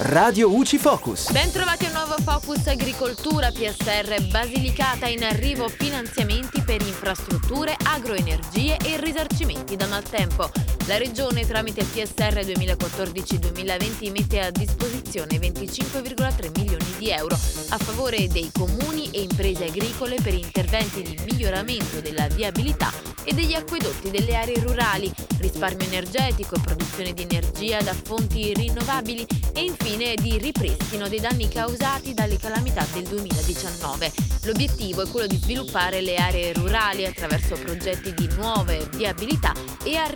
[0.00, 1.32] Radio UCI Focus.
[1.32, 9.00] Bentrovati a un nuovo Focus Agricoltura PSR Basilicata in arrivo finanziamenti per infrastrutture, agroenergie e
[9.00, 10.77] risarcimenti da maltempo.
[10.88, 18.50] La Regione tramite PSR 2014-2020 mette a disposizione 25,3 milioni di euro a favore dei
[18.50, 22.90] comuni e imprese agricole per interventi di miglioramento della viabilità
[23.22, 29.64] e degli acquedotti delle aree rurali, risparmio energetico produzione di energia da fonti rinnovabili e
[29.64, 34.10] infine di ripristino dei danni causati dalle calamità del 2019.
[34.44, 39.52] L'obiettivo è quello di sviluppare le aree rurali attraverso progetti di nuove viabilità
[39.84, 40.08] e a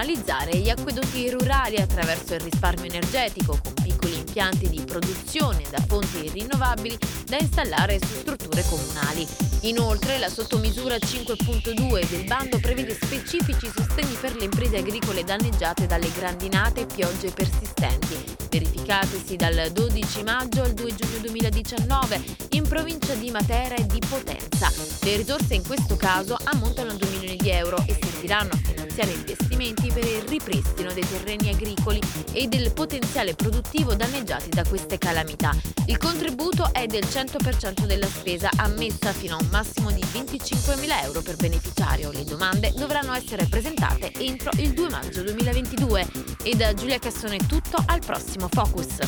[0.00, 6.30] rifunzionalizzare gli acquedotti rurali attraverso il risparmio energetico con piccoli impianti di produzione da fonti
[6.30, 9.26] rinnovabili da installare su strutture comunali.
[9.62, 16.10] Inoltre la sottomisura 5.2 del bando prevede specifici sostegni per le imprese agricole danneggiate dalle
[16.12, 18.16] grandinate e piogge persistenti,
[18.48, 24.72] verificatesi dal 12 maggio al 2 giugno 2019 in provincia di Matera e di Potenza.
[25.02, 28.79] Le risorse in questo caso ammontano a 2 milioni di euro e serviranno a finanziare
[29.08, 32.00] investimenti per il ripristino dei terreni agricoli
[32.32, 35.56] e del potenziale produttivo danneggiati da queste calamità.
[35.86, 41.22] Il contributo è del 100% della spesa ammessa fino a un massimo di 25.000 euro
[41.22, 42.10] per beneficiario.
[42.10, 46.06] Le domande dovranno essere presentate entro il 2 maggio 2022.
[46.42, 48.98] E da Giulia Cassone è tutto, al prossimo Focus.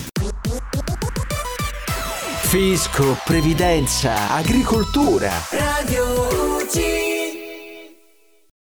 [2.42, 5.32] Fisco, previdenza, agricoltura.
[5.50, 7.11] Radio UCI